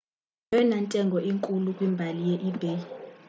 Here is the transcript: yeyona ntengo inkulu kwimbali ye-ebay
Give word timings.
yeyona 0.49 0.75
ntengo 0.85 1.17
inkulu 1.29 1.67
kwimbali 1.77 2.21
ye-ebay 2.29 2.79